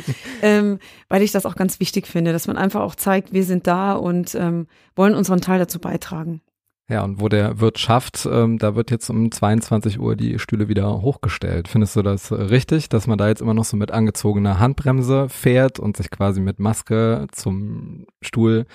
[0.43, 3.67] ähm, weil ich das auch ganz wichtig finde, dass man einfach auch zeigt, wir sind
[3.67, 6.41] da und ähm, wollen unseren Teil dazu beitragen.
[6.89, 10.69] Ja, und wo der Wirt schafft, ähm, da wird jetzt um 22 Uhr die Stühle
[10.69, 11.67] wieder hochgestellt.
[11.67, 15.81] Findest du das richtig, dass man da jetzt immer noch so mit angezogener Handbremse fährt
[15.81, 18.67] und sich quasi mit Maske zum Stuhl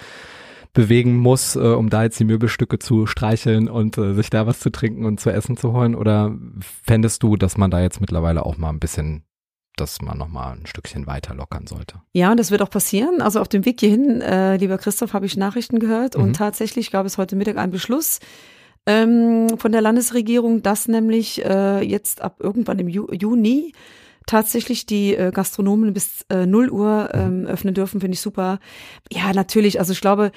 [0.74, 4.60] bewegen muss, äh, um da jetzt die Möbelstücke zu streicheln und äh, sich da was
[4.60, 5.96] zu trinken und zu essen zu holen?
[5.96, 6.36] Oder
[6.84, 9.24] fändest du, dass man da jetzt mittlerweile auch mal ein bisschen
[9.78, 12.02] dass man noch mal ein Stückchen weiter lockern sollte.
[12.14, 13.22] Ja, und das wird auch passieren.
[13.22, 16.24] Also auf dem Weg hierhin, äh, lieber Christoph, habe ich Nachrichten gehört mhm.
[16.24, 18.20] und tatsächlich gab es heute Mittag einen Beschluss
[18.86, 23.74] ähm, von der Landesregierung, dass nämlich äh, jetzt ab irgendwann im Ju Juni
[24.28, 27.48] tatsächlich die äh, Gastronomen bis äh, 0 Uhr ähm, mhm.
[27.48, 28.60] öffnen dürfen, finde ich super.
[29.12, 30.32] Ja, natürlich, also ich glaube,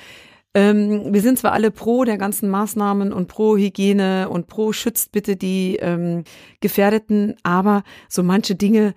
[0.54, 5.12] ähm, wir sind zwar alle pro der ganzen Maßnahmen und pro Hygiene und pro schützt
[5.12, 6.24] bitte die ähm,
[6.60, 8.94] Gefährdeten, aber so manche Dinge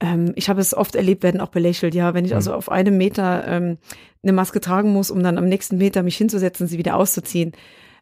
[0.00, 1.94] ähm, ich habe es oft erlebt, werden auch belächelt.
[1.94, 3.78] Ja, wenn ich also auf einem Meter ähm,
[4.22, 7.52] eine Maske tragen muss, um dann am nächsten Meter mich hinzusetzen, sie wieder auszuziehen,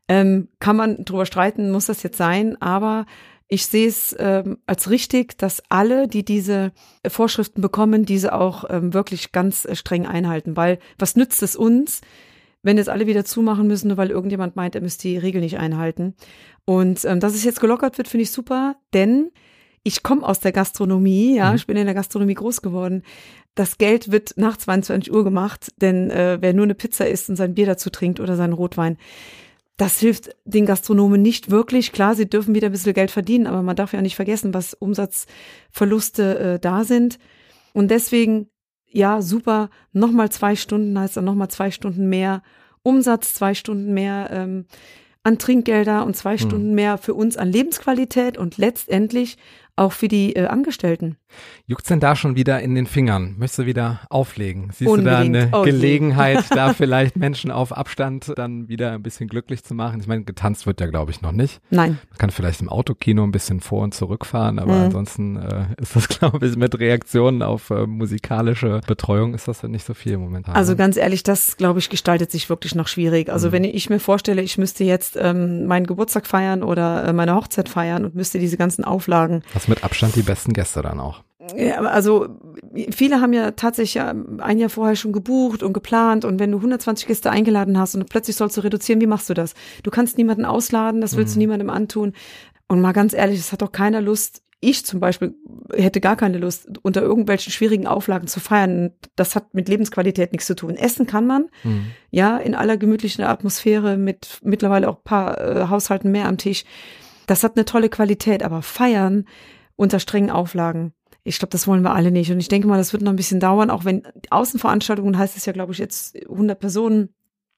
[0.08, 3.06] ähm, kann man drüber streiten, muss das jetzt sein, aber
[3.48, 6.72] ich sehe es ähm, als richtig, dass alle, die diese
[7.06, 12.00] Vorschriften bekommen, diese auch ähm, wirklich ganz äh, streng einhalten, weil was nützt es uns,
[12.62, 15.58] wenn jetzt alle wieder zumachen müssen, nur weil irgendjemand meint, er müsste die Regel nicht
[15.58, 16.14] einhalten.
[16.64, 19.30] Und ähm, dass es jetzt gelockert wird, finde ich super, denn
[19.86, 21.56] ich komme aus der Gastronomie, ja, mhm.
[21.56, 23.04] ich bin in der Gastronomie groß geworden.
[23.54, 27.36] Das Geld wird nach 22 Uhr gemacht, denn äh, wer nur eine Pizza isst und
[27.36, 28.98] sein Bier dazu trinkt oder seinen Rotwein,
[29.76, 31.92] das hilft den Gastronomen nicht wirklich.
[31.92, 34.74] Klar, sie dürfen wieder ein bisschen Geld verdienen, aber man darf ja nicht vergessen, was
[34.74, 37.20] Umsatzverluste äh, da sind.
[37.72, 38.48] Und deswegen,
[38.86, 42.42] ja, super, nochmal zwei Stunden heißt dann nochmal zwei Stunden mehr
[42.82, 44.64] Umsatz, zwei Stunden mehr ähm,
[45.22, 46.48] an Trinkgelder und zwei hm.
[46.48, 49.38] Stunden mehr für uns an Lebensqualität und letztendlich
[49.76, 51.16] auch für die äh, Angestellten.
[51.66, 53.34] Juckt's denn da schon wieder in den Fingern?
[53.38, 54.70] Möchtest du wieder auflegen?
[54.72, 55.34] Siehst Unbedingt.
[55.34, 55.62] du da eine Oh.
[55.64, 60.00] Gelegenheit, da vielleicht Menschen auf Abstand dann wieder ein bisschen glücklich zu machen?
[60.00, 61.60] Ich meine, getanzt wird ja, glaube ich, noch nicht.
[61.70, 61.98] Nein.
[62.10, 64.82] Man kann vielleicht im Autokino ein bisschen vor und zurückfahren, aber Mhm.
[64.84, 69.72] ansonsten äh, ist das, glaube ich, mit Reaktionen auf äh, musikalische Betreuung ist das dann
[69.72, 70.54] nicht so viel momentan.
[70.54, 70.76] Also ne?
[70.76, 73.28] ganz ehrlich, das glaube ich gestaltet sich wirklich noch schwierig.
[73.30, 73.52] Also Mhm.
[73.52, 77.68] wenn ich mir vorstelle, ich müsste jetzt ähm, meinen Geburtstag feiern oder äh, meine Hochzeit
[77.68, 81.22] feiern und müsste diese ganzen Auflagen Hast mit Abstand die besten Gäste dann auch.
[81.56, 82.28] Ja, also
[82.90, 87.06] viele haben ja tatsächlich ein Jahr vorher schon gebucht und geplant und wenn du 120
[87.06, 89.54] Gäste eingeladen hast und plötzlich sollst du reduzieren, wie machst du das?
[89.82, 91.42] Du kannst niemanden ausladen, das willst du Mhm.
[91.42, 92.12] niemandem antun.
[92.68, 94.42] Und mal ganz ehrlich, es hat doch keiner Lust.
[94.60, 95.34] Ich zum Beispiel
[95.72, 98.90] hätte gar keine Lust, unter irgendwelchen schwierigen Auflagen zu feiern.
[99.14, 100.74] Das hat mit Lebensqualität nichts zu tun.
[100.76, 101.86] Essen kann man, Mhm.
[102.10, 106.64] ja, in aller gemütlichen Atmosphäre mit mittlerweile auch ein paar äh, Haushalten mehr am Tisch.
[107.26, 109.26] Das hat eine tolle Qualität, aber feiern
[109.76, 110.92] unter strengen Auflagen.
[111.24, 112.30] Ich glaube, das wollen wir alle nicht.
[112.30, 115.46] Und ich denke mal, das wird noch ein bisschen dauern, auch wenn Außenveranstaltungen heißt es
[115.46, 117.10] ja, glaube ich, jetzt 100 Personen.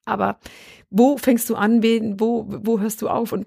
[0.04, 0.38] Aber
[0.90, 3.32] wo fängst du an, wen, wo, wo hörst du auf?
[3.32, 3.46] Und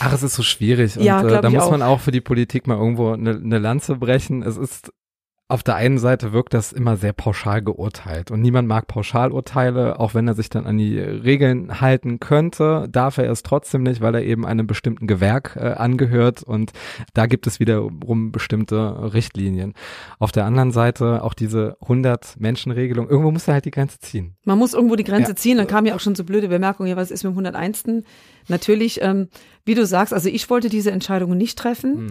[0.00, 0.98] Ach, es ist so schwierig.
[0.98, 1.70] Und Ja, äh, da muss auch.
[1.70, 4.42] man auch für die Politik mal irgendwo eine ne Lanze brechen.
[4.42, 4.92] Es ist
[5.52, 10.14] auf der einen Seite wirkt das immer sehr pauschal geurteilt und niemand mag Pauschalurteile, auch
[10.14, 14.14] wenn er sich dann an die Regeln halten könnte, darf er es trotzdem nicht, weil
[14.14, 16.72] er eben einem bestimmten Gewerk äh, angehört und
[17.12, 19.74] da gibt es wiederum bestimmte Richtlinien.
[20.18, 23.98] Auf der anderen Seite auch diese 100 Menschen Regelung, irgendwo muss er halt die Grenze
[24.00, 24.34] ziehen.
[24.44, 25.36] man muss irgendwo die Grenze Ja.
[25.36, 25.58] ziehen.
[25.58, 28.04] Dann kam ja auch schon so blöde Bemerkung, ja, was ist mit dem 101.
[28.48, 29.28] Natürlich, ähm,
[29.66, 32.06] wie du sagst, also ich wollte diese Entscheidungen nicht treffen.
[32.06, 32.10] Mhm.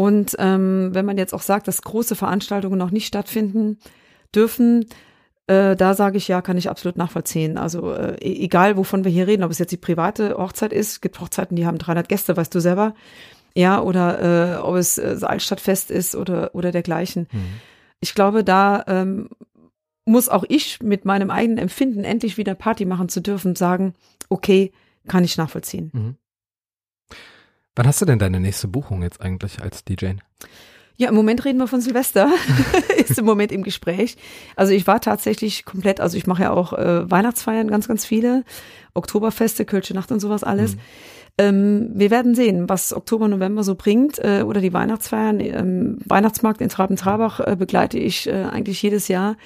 [0.00, 3.78] Und ähm, wenn man jetzt auch sagt, dass große Veranstaltungen noch nicht stattfinden
[4.34, 4.86] dürfen,
[5.46, 7.58] äh, da sage ich ja, kann ich absolut nachvollziehen.
[7.58, 10.92] Also äh, e- egal, wovon wir hier reden, ob es jetzt die private Hochzeit ist,
[10.92, 12.94] es gibt Hochzeiten, die haben 300 Gäste, weißt du selber,
[13.54, 17.28] ja, oder äh, ob es äh, das Altstadtfest ist oder oder dergleichen.
[17.30, 17.60] Mhm.
[18.00, 19.28] Ich glaube, da ähm,
[20.06, 23.92] muss auch ich mit meinem eigenen Empfinden endlich wieder Party machen zu dürfen, sagen,
[24.30, 24.72] okay,
[25.08, 25.90] kann ich nachvollziehen.
[25.92, 26.16] Mhm.
[27.76, 30.12] Wann hast du denn deine nächste Buchung jetzt eigentlich als DJ?
[30.96, 32.30] Ja, im Moment reden wir von Silvester.
[32.98, 34.16] ist im Moment im Gespräch.
[34.54, 38.44] Also ich war tatsächlich komplett, also ich mache ja auch äh, Weihnachtsfeiern, ganz, ganz viele.
[38.92, 40.74] Oktoberfeste, Kölsche Nacht und sowas alles.
[40.74, 40.80] Mhm.
[41.38, 45.40] Ähm, wir werden sehen, was Oktober, November so bringt äh, oder die Weihnachtsfeiern.
[45.40, 49.36] Ähm, Weihnachtsmarkt in Traben-Trabach äh, begleite ich äh, eigentlich jedes Jahr.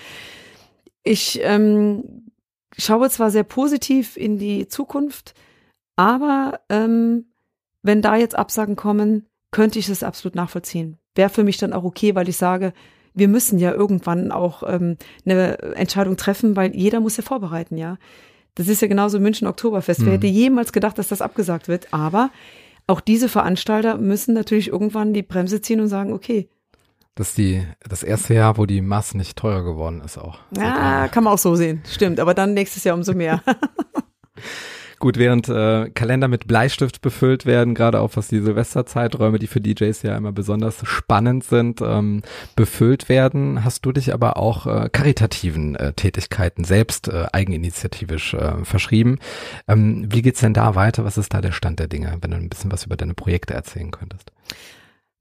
[1.04, 2.24] Ich ähm,
[2.76, 5.34] schaue zwar sehr positiv in die Zukunft,
[5.94, 7.26] aber ähm,
[7.84, 10.98] wenn da jetzt Absagen kommen, könnte ich es absolut nachvollziehen.
[11.14, 12.72] Wäre für mich dann auch okay, weil ich sage,
[13.14, 17.98] wir müssen ja irgendwann auch ähm, eine Entscheidung treffen, weil jeder muss ja vorbereiten, ja.
[18.56, 20.00] Das ist ja genauso München Oktoberfest.
[20.00, 20.06] Mhm.
[20.06, 21.92] Wer hätte jemals gedacht, dass das abgesagt wird?
[21.92, 22.30] Aber
[22.86, 26.48] auch diese Veranstalter müssen natürlich irgendwann die Bremse ziehen und sagen, okay,
[27.14, 30.38] Das ist die, das erste Jahr, wo die Masse nicht teurer geworden ist auch.
[30.56, 31.82] ja, kann man auch so sehen.
[31.88, 33.42] Stimmt, aber dann nächstes Jahr umso mehr.
[35.04, 39.60] Gut, während äh, Kalender mit Bleistift befüllt werden, gerade auch was die Silvesterzeiträume, die für
[39.60, 42.22] DJs ja immer besonders spannend sind, ähm,
[42.56, 48.64] befüllt werden, hast du dich aber auch äh, karitativen äh, Tätigkeiten selbst äh, eigeninitiativisch äh,
[48.64, 49.18] verschrieben.
[49.68, 51.04] Ähm, wie geht's denn da weiter?
[51.04, 53.52] Was ist da der Stand der Dinge, wenn du ein bisschen was über deine Projekte
[53.52, 54.32] erzählen könntest?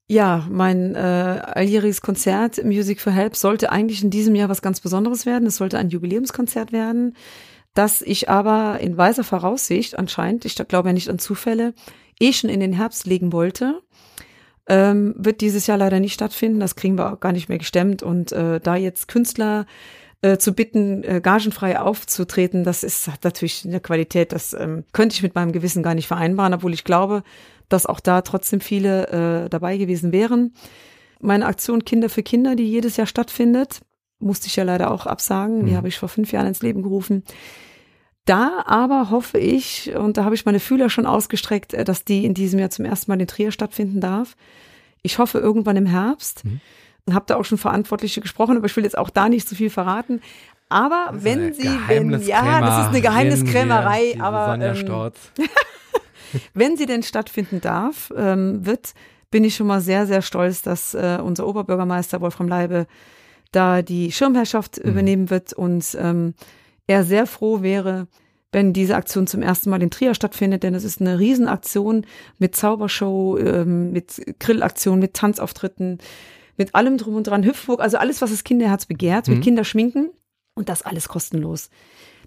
[0.07, 4.79] Ja, mein äh, alljähriges Konzert Music for Help sollte eigentlich in diesem Jahr was ganz
[4.79, 5.45] Besonderes werden.
[5.45, 7.15] Es sollte ein Jubiläumskonzert werden,
[7.73, 11.73] das ich aber in weiser Voraussicht anscheinend, ich glaube ja nicht an Zufälle,
[12.19, 13.81] eh schon in den Herbst legen wollte.
[14.67, 16.59] Ähm, wird dieses Jahr leider nicht stattfinden.
[16.59, 18.01] Das kriegen wir auch gar nicht mehr gestemmt.
[18.01, 19.65] Und äh, da jetzt Künstler
[20.21, 25.15] äh, zu bitten, äh, gagenfrei aufzutreten, das ist hat natürlich eine Qualität, das ähm, könnte
[25.15, 27.23] ich mit meinem Gewissen gar nicht vereinbaren, obwohl ich glaube,
[27.67, 30.53] dass auch da trotzdem viele äh, dabei gewesen wären.
[31.19, 33.81] Meine Aktion Kinder für Kinder, die jedes Jahr stattfindet,
[34.23, 35.65] musste ich ja leider auch absagen.
[35.65, 35.77] Die Mhm.
[35.77, 37.23] habe ich vor fünf Jahren ins Leben gerufen.
[38.25, 42.25] Da aber hoffe ich, und da habe ich meine Fühler schon ausgestreckt, äh, dass die
[42.25, 44.35] in diesem Jahr zum ersten Mal in Trier stattfinden darf.
[45.01, 46.45] Ich hoffe irgendwann im Herbst.
[46.45, 46.61] Mhm.
[47.05, 49.55] Und habe da auch schon Verantwortliche gesprochen, aber ich will jetzt auch da nicht zu
[49.55, 50.21] viel verraten.
[50.69, 55.11] Aber wenn sie, denn, ja, das ist eine Geheimniskrämerei, aber ähm,
[56.53, 58.93] wenn sie denn stattfinden darf, ähm, wird,
[59.31, 62.87] bin ich schon mal sehr, sehr stolz, dass äh, unser Oberbürgermeister Wolfram Leibe
[63.53, 64.91] da die Schirmherrschaft Mhm.
[64.91, 66.33] übernehmen wird und ähm,
[66.87, 68.07] er sehr froh wäre,
[68.51, 72.05] wenn diese Aktion zum ersten Mal in Trier stattfindet, denn es ist eine Riesenaktion
[72.37, 75.97] mit Zaubershow, ähm, mit Grillaktion, mit Tanzauftritten,
[76.57, 79.35] mit allem drum und dran, Hüpfburg, also alles, was das Kinderherz begehrt, Mhm.
[79.35, 80.11] mit Kinderschminken
[80.55, 81.69] und das alles kostenlos.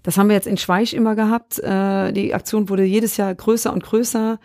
[0.03, 1.59] Das haben wir jetzt in Schweich immer gehabt.
[1.59, 4.39] Äh, die Aktion wurde jedes Jahr größer und größer.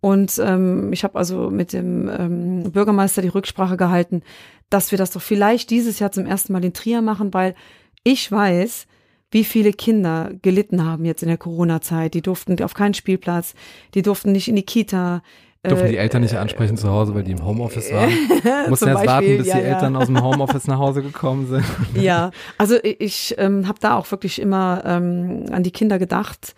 [0.00, 4.22] Und ähm, ich habe also mit dem ähm, Bürgermeister die Rücksprache gehalten,
[4.70, 7.54] dass wir das doch vielleicht dieses Jahr zum ersten Mal in Trier machen, weil
[8.02, 8.86] ich weiß,
[9.30, 12.14] wie viele Kinder gelitten haben jetzt in der Corona-Zeit.
[12.14, 13.54] Die durften auf keinen Spielplatz,
[13.94, 15.22] die durften nicht in die Kita.
[15.62, 18.10] Durften die Eltern nicht äh, ansprechen zu Hause, weil die im Homeoffice waren?
[18.68, 19.74] Mussten erst Beispiel, warten, bis ja, die ja.
[19.74, 21.64] Eltern aus dem Homeoffice nach Hause gekommen sind.
[22.00, 26.54] Ja, also ich, ähm, habe da auch wirklich immer ähm, an die Kinder gedacht.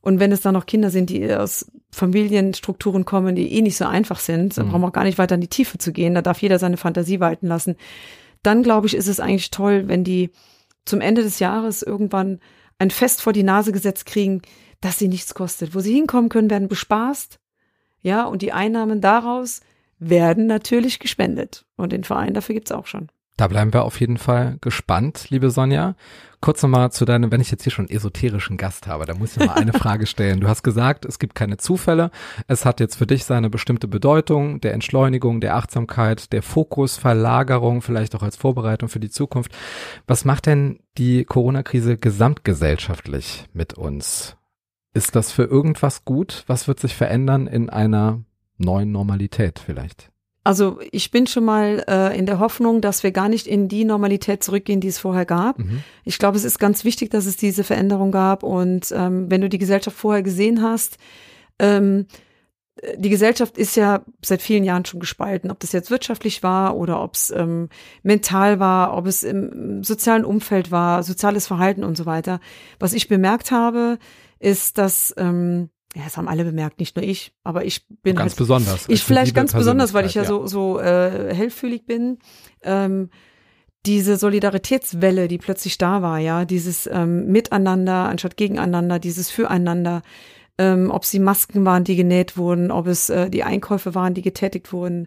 [0.00, 3.86] Und wenn es dann noch Kinder sind, die aus Familienstrukturen kommen, die eh nicht so
[3.86, 4.70] einfach sind, dann Mhm.
[4.70, 6.14] brauchen wir auch gar nicht weiter in die Tiefe zu gehen.
[6.14, 7.76] Da darf jeder seine Fantasie walten lassen.
[8.42, 10.30] Dann glaube ich, ist es eigentlich toll, wenn die
[10.84, 12.38] zum Ende des Jahres irgendwann
[12.78, 14.42] ein Fest vor die Nase gesetzt kriegen,
[14.82, 15.74] dass sie nichts kostet.
[15.74, 17.38] Wo sie hinkommen können, werden bespaßt.
[18.02, 19.60] Ja, und die Einnahmen daraus
[19.98, 21.64] werden natürlich gespendet.
[21.76, 23.08] Und den Verein dafür gibt's auch schon.
[23.36, 25.94] Da bleiben wir auf jeden Fall gespannt, liebe Sonja.
[26.40, 29.46] Kurz nochmal zu deinem, wenn ich jetzt hier schon esoterischen Gast habe, da muss ich
[29.46, 30.40] mal eine Frage stellen.
[30.40, 32.10] Du hast gesagt, es gibt keine Zufälle.
[32.46, 38.14] Es hat jetzt für dich seine bestimmte Bedeutung, der Entschleunigung, der Achtsamkeit, der Fokusverlagerung, vielleicht
[38.14, 39.52] auch als Vorbereitung für die Zukunft.
[40.06, 44.36] Was macht denn die Corona-Krise gesamtgesellschaftlich mit uns?
[44.94, 46.44] Ist das für irgendwas gut?
[46.46, 48.22] Was wird sich verändern in einer
[48.56, 50.10] neuen Normalität vielleicht?
[50.46, 53.84] Also ich bin schon mal äh, in der Hoffnung, dass wir gar nicht in die
[53.84, 55.58] Normalität zurückgehen, die es vorher gab.
[55.58, 55.82] Mhm.
[56.04, 58.44] Ich glaube, es ist ganz wichtig, dass es diese Veränderung gab.
[58.44, 60.98] Und ähm, wenn du die Gesellschaft vorher gesehen hast,
[61.58, 62.06] ähm,
[62.96, 67.02] die Gesellschaft ist ja seit vielen Jahren schon gespalten, ob das jetzt wirtschaftlich war oder
[67.02, 67.68] ob es ähm,
[68.04, 72.38] mental war, ob es im sozialen Umfeld war, soziales Verhalten und so weiter.
[72.78, 73.98] Was ich bemerkt habe,
[74.38, 78.32] ist, dass ähm, ja, das haben alle bemerkt, nicht nur ich, aber ich bin Ganz
[78.32, 78.84] halt besonders.
[78.88, 82.18] ich vielleicht ganz besonders, weil ich ja, Persönlichkeit, so, so äh, hellfühlig bin.
[82.62, 83.08] Ähm,
[83.86, 90.02] diese Solidaritätswelle, die plötzlich da war, ja, dieses ähm, Miteinander anstatt gegeneinander, dieses Füreinander,
[90.58, 94.22] ähm, ob sie Masken waren, die genäht wurden, ob es äh, die Einkäufe waren, die
[94.22, 95.06] getätigt wurden.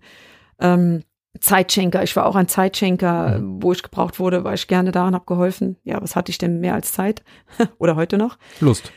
[0.60, 1.04] Ähm,
[1.40, 5.14] Zeitschenker, ich war auch ein Zeitschenker, wo ich gebraucht wurde, war ich gerne da und
[5.14, 5.78] habe geholfen.
[5.84, 7.24] Ja, was hatte ich denn mehr als Zeit?
[7.78, 8.40] Oder heute noch?
[8.60, 8.92] Lust.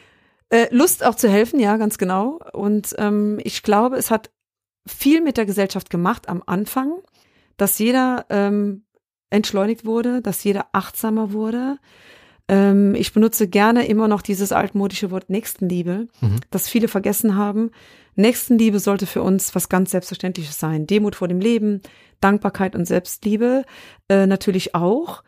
[0.53, 2.39] Äh, Lust auch zu helfen, ja, ganz genau.
[2.53, 4.31] Und ähm, ich glaube, es hat
[4.87, 6.93] viel mit der Gesellschaft gemacht am Anfang,
[7.57, 8.85] dass jeder ähm,
[9.31, 11.79] entschleunigt wurde, dass jeder achtsamer wurde.
[12.49, 16.41] Ähm, ich benutze gerne immer noch dieses altmodische Wort Nächstenliebe, Mhm.
[16.51, 17.71] das viele vergessen haben.
[18.15, 20.87] Nächstenliebe sollte für uns was ganz Selbstverständliches sein.
[20.87, 21.81] Demut vor dem Leben,
[22.21, 23.65] Dankbarkeit und Selbstliebe
[24.11, 25.23] äh, natürlich auch.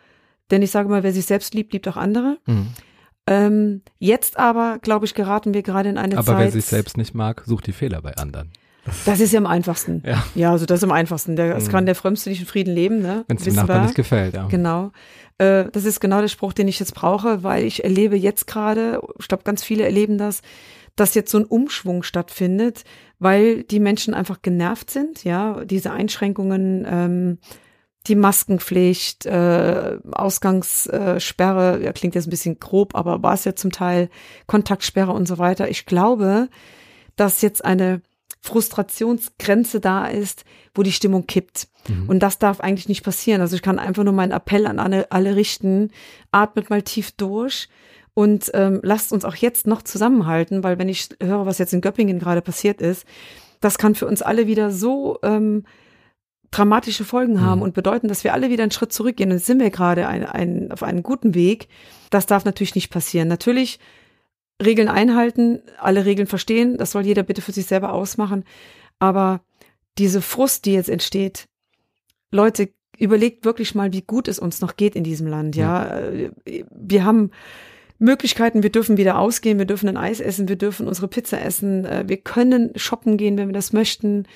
[0.51, 2.37] Denn ich sage mal, wer sich selbst liebt, liebt auch andere.
[2.45, 2.67] Mhm.
[3.27, 6.39] Ähm, jetzt aber, glaube ich, geraten wir gerade in eine Aber Zeit.
[6.39, 8.51] wer sich selbst nicht mag, sucht die Fehler bei anderen.
[9.07, 10.03] Das ist ja am einfachsten.
[10.05, 10.23] Ja.
[10.35, 11.37] Ja, also das ist am einfachsten.
[11.37, 11.71] Der, Es Mhm.
[11.71, 13.25] kann der Frömmste nicht in Frieden leben, ne?
[13.29, 14.47] Wenn es dem Nachbarn nicht gefällt, ja.
[14.49, 14.93] Genau.
[15.39, 19.01] Äh, das ist genau der Spruch, den ich jetzt brauche, weil ich erlebe jetzt gerade,
[19.19, 20.43] ich glaube, ganz viele erleben das,
[20.97, 22.85] dass jetzt so ein Umschwung stattfindet,
[23.19, 27.39] weil die Menschen einfach genervt sind, ja, diese Einschränkungen, ähm,
[28.07, 33.73] die Maskenpflicht, äh, Ausgangssperre, ja, klingt jetzt ein bisschen grob, aber war es ja zum
[33.73, 34.11] Teil,
[34.47, 35.71] Kontaktsperre und so weiter.
[35.71, 36.49] Ich glaube,
[37.17, 38.03] dass jetzt eine
[38.41, 41.69] Frustrationsgrenze da ist, wo die Stimmung kippt.
[41.89, 42.09] Mhm.
[42.09, 43.41] Und das darf eigentlich nicht passieren.
[43.41, 45.91] Also ich kann einfach nur meinen Appell an alle, alle richten,
[46.31, 47.69] atmet mal tief durch
[48.13, 51.81] und ähm, lasst uns auch jetzt noch zusammenhalten, weil wenn ich höre, was jetzt in
[51.81, 53.07] Göppingen gerade passiert ist,
[53.61, 55.65] das kann für uns alle wieder so ähm,
[56.57, 57.65] dramatische Folgen haben Mhm.
[57.65, 59.33] und bedeuten, dass wir alle wieder einen Schritt zurückgehen.
[59.33, 61.69] Und sind wir gerade ein, ein, auf einem guten Weg.
[62.11, 63.29] Das darf natürlich nicht passieren.
[63.29, 63.79] Natürlich
[64.63, 68.45] Regeln einhalten, alle Regeln verstehen, das soll jeder bitte für sich selber ausmachen.
[69.01, 69.41] Aber
[69.99, 71.49] diese Frust, die jetzt entsteht,
[72.31, 75.57] Leute, überlegt wirklich mal, wie gut es uns noch geht in diesem Land.
[75.57, 76.31] Ja, Äh,
[76.71, 77.31] wir haben
[77.99, 81.85] Möglichkeiten, wir dürfen wieder ausgehen, wir dürfen ein Eis essen, wir dürfen unsere Pizza essen,
[81.85, 84.27] äh, wir können shoppen gehen, wenn wir das möchten.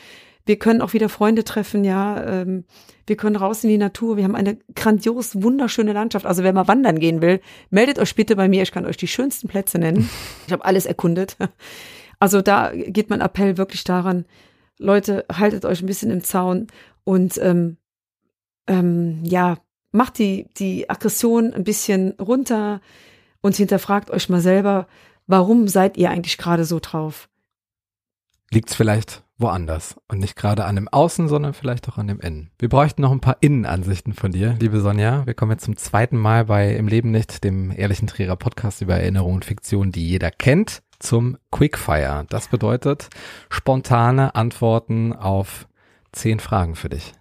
[0.49, 2.25] Wir können auch wieder Freunde treffen, ja.
[2.25, 2.65] Ähm,
[3.07, 4.17] wir können raus in die Natur.
[4.17, 6.25] Wir haben eine grandios wunderschöne Landschaft.
[6.25, 8.63] Also wer mal wandern gehen will, meldet euch bitte bei mir.
[8.63, 10.09] Ich kann euch die schönsten Plätze nennen.
[10.47, 11.37] Ich habe alles erkundet.
[12.19, 14.25] Also da geht mein Appell wirklich daran,
[14.79, 16.69] Leute, haltet euch ein bisschen im Zaun
[17.05, 17.77] und ähm,
[18.67, 19.59] ähm, ja,
[19.93, 22.81] macht die, die Aggression ein bisschen runter
[23.43, 24.89] und hinterfragt euch mal selber,
[25.27, 27.29] warum seid ihr eigentlich gerade so drauf?
[28.51, 32.51] Liegt's vielleicht woanders und nicht gerade an dem Außen, sondern vielleicht auch an dem Innen.
[32.59, 35.25] Wir bräuchten noch ein paar Innenansichten von dir, liebe Sonja.
[35.27, 38.97] Wir kommen jetzt zum zweiten Mal bei Im Leben nicht, dem ehrlichen Trierer Podcast über
[38.97, 42.27] Erinnerung und Fiktion, die jeder kennt, zum Quickfire.
[42.29, 43.09] Das bedeutet
[43.49, 45.69] spontane Antworten auf
[46.13, 47.13] zehn Fragen für dich.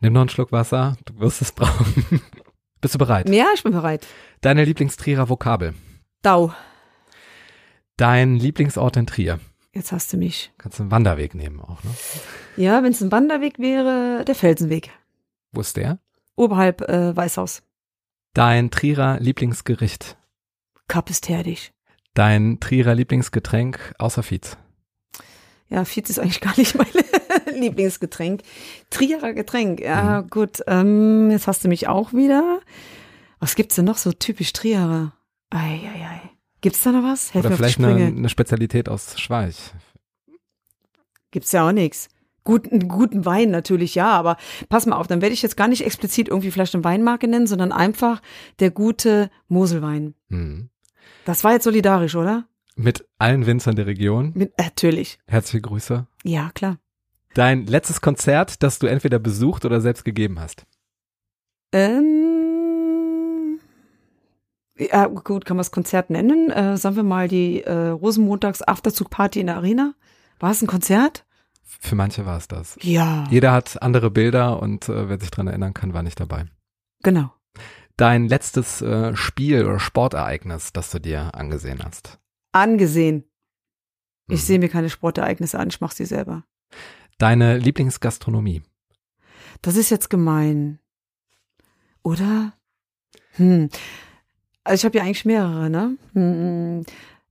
[0.00, 2.22] Nimm noch einen Schluck Wasser, du wirst es brauchen.
[2.80, 3.28] Bist du bereit?
[3.28, 4.06] Ja, ich bin bereit.
[4.40, 5.74] Deine Lieblingstrierer Vokabel.
[6.22, 6.54] Dau.
[7.96, 9.40] Dein Lieblingsort in Trier.
[9.72, 10.52] Jetzt hast du mich.
[10.58, 11.90] Kannst du einen Wanderweg nehmen auch, ne?
[12.56, 14.90] Ja, wenn es ein Wanderweg wäre, der Felsenweg.
[15.52, 15.98] Wo ist der?
[16.36, 17.62] Oberhalb äh, Weißhaus.
[18.34, 20.16] Dein Trierer Lieblingsgericht.
[20.88, 21.72] Kapp ist herdig.
[22.14, 24.56] Dein Trierer Lieblingsgetränk außer Fietz.
[25.68, 26.86] Ja, Fietz ist eigentlich gar nicht mein
[27.54, 28.42] Lieblingsgetränk.
[28.90, 30.30] Trierer Getränk, ja Mhm.
[30.30, 30.58] gut.
[30.66, 32.60] Ähm, jetzt hast du mich auch wieder.
[33.38, 35.12] Was gibt's denn noch so typisch Trierer?
[35.50, 36.20] Ei, ei, ei.
[36.60, 37.32] Gibt's da noch was?
[37.32, 39.72] Helf Oder vielleicht eine, eine Spezialität aus Schweich.
[41.30, 42.08] Gibt's ja auch nix.
[42.42, 44.36] Guten, guten Wein natürlich, ja, aber
[44.68, 47.46] pass mal auf, dann werde ich jetzt gar nicht explizit irgendwie vielleicht eine Weinmarke nennen,
[47.46, 48.22] sondern einfach
[48.60, 50.14] der gute Moselwein.
[50.28, 50.70] Mhm.
[51.26, 52.46] Das war jetzt solidarisch, oder?
[52.76, 54.32] Mit allen Winzern der Region.
[54.34, 55.18] Mit, natürlich.
[55.26, 56.06] Herzliche Grüße.
[56.24, 56.78] Ja, klar.
[57.34, 60.64] Dein letztes Konzert, das du entweder besucht oder selbst gegeben hast.
[61.72, 62.19] Ähm,
[64.80, 66.50] ja, gut, kann man das Konzert nennen?
[66.50, 69.94] Äh, sagen wir mal die äh, Rosenmontags Afterzug Party in der Arena.
[70.38, 71.24] War es ein Konzert?
[71.62, 72.76] Für manche war es das.
[72.82, 76.46] Ja, Jeder hat andere Bilder und äh, wer sich dran erinnern kann, war nicht dabei.
[77.02, 77.32] genau.
[77.96, 82.18] Dein letztes äh, Spiel oder Sportereignis, das du dir angesehen hast.
[82.50, 83.24] Angesehen.
[84.26, 84.44] Ich Mhm.
[84.46, 86.44] sehe mir keine Sportereignisse an, ich mache sie selber.
[87.18, 88.62] Deine Lieblingsgastronomie.
[89.60, 90.78] Das ist jetzt gemein.
[92.02, 92.54] Oder?
[93.32, 93.68] Hm.
[94.64, 95.96] Also ich habe ja eigentlich mehrere, ne?
[96.14, 96.84] Hm.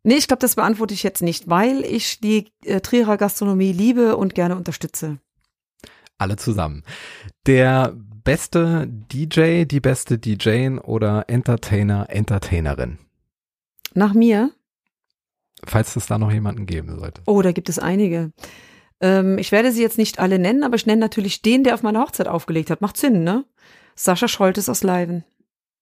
[0.04, 4.16] Nee, ich glaube, das beantworte ich jetzt nicht, weil ich die äh, Trierer Gastronomie liebe
[4.16, 5.20] und gerne unterstütze.
[6.18, 6.84] Alle zusammen.
[7.46, 12.98] Der beste DJ, die beste DJin oder Entertainer, Entertainerin.
[13.94, 14.52] Nach mir?
[15.66, 17.22] Falls es da noch jemanden geben sollte.
[17.26, 18.32] Oh, da gibt es einige.
[19.02, 21.84] Ähm, ich werde sie jetzt nicht alle nennen, aber ich nenne natürlich den, der auf
[21.84, 22.82] meiner Hochzeit aufgelegt hat.
[22.82, 23.46] Macht Sinn, ne?
[23.96, 25.24] Sascha Scholtes aus Leiven.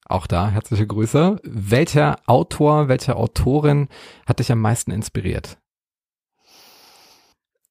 [0.10, 1.40] Auch da herzliche Grüße.
[1.44, 3.90] Welcher Autor, welche Autorin
[4.26, 5.58] hat dich am meisten inspiriert?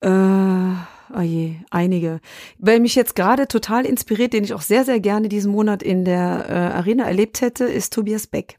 [0.00, 2.20] Äh, oh je, einige.
[2.58, 6.04] Wer mich jetzt gerade total inspiriert, den ich auch sehr, sehr gerne diesen Monat in
[6.04, 8.58] der äh, Arena erlebt hätte, ist Tobias Beck.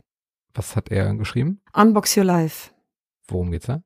[0.56, 1.62] Was hat er geschrieben?
[1.74, 2.72] Unbox Your Life.
[3.28, 3.84] Worum geht's da?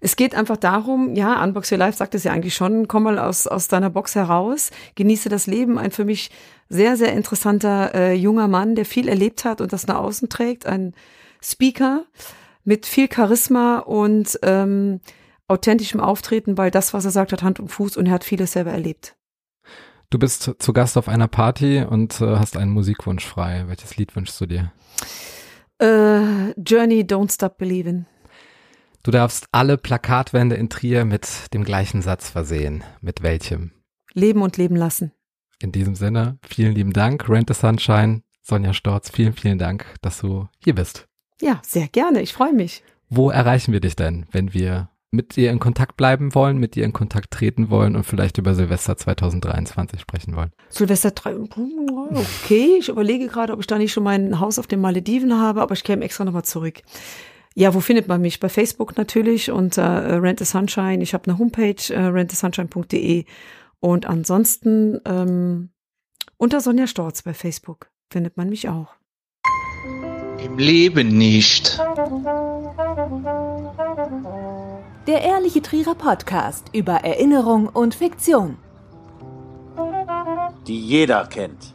[0.00, 3.18] Es geht einfach darum, ja, Unbox Your Life sagt es ja eigentlich schon, komm mal
[3.18, 5.78] aus, aus deiner Box heraus, genieße das Leben.
[5.78, 6.30] Ein für mich
[6.68, 10.66] sehr, sehr interessanter äh, junger Mann, der viel erlebt hat und das nach außen trägt.
[10.66, 10.94] Ein
[11.42, 12.04] Speaker
[12.64, 15.00] mit viel Charisma und ähm,
[15.48, 18.52] authentischem Auftreten, weil das, was er sagt, hat Hand und Fuß und er hat vieles
[18.52, 19.16] selber erlebt.
[20.10, 23.64] Du bist zu Gast auf einer Party und äh, hast einen Musikwunsch frei.
[23.66, 24.72] Welches Lied wünschst du dir?
[25.78, 28.06] Äh, Journey, Don't Stop Believing.
[29.02, 32.84] Du darfst alle Plakatwände in Trier mit dem gleichen Satz versehen.
[33.00, 33.72] Mit welchem?
[34.14, 35.12] Leben und leben lassen.
[35.64, 37.26] In diesem Sinne, vielen lieben Dank.
[37.26, 41.08] Rent the Sunshine, Sonja Storz, vielen, vielen Dank, dass du hier bist.
[41.40, 42.20] Ja, sehr gerne.
[42.20, 42.82] Ich freue mich.
[43.08, 46.84] Wo erreichen wir dich denn, wenn wir mit dir in Kontakt bleiben wollen, mit dir
[46.84, 50.50] in Kontakt treten wollen und vielleicht über Silvester 2023 sprechen wollen?
[50.68, 54.82] Silvester 3, okay, ich überlege gerade, ob ich da nicht schon mein Haus auf den
[54.82, 56.82] Malediven habe, aber ich käme extra nochmal zurück.
[57.54, 58.38] Ja, wo findet man mich?
[58.38, 61.02] Bei Facebook natürlich unter äh, Rent a Sunshine.
[61.02, 63.24] Ich habe eine Homepage, äh, rentasunshine.de
[63.84, 65.68] und ansonsten ähm,
[66.38, 68.94] unter Sonja Storz bei Facebook findet man mich auch.
[70.42, 71.78] Im Leben nicht.
[75.06, 78.56] Der Ehrliche Trierer Podcast über Erinnerung und Fiktion.
[80.66, 81.74] die jeder kennt.